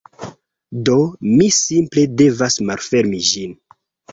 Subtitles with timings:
[0.87, 0.95] Do,
[1.33, 3.57] mi simple devas malfermi ĝin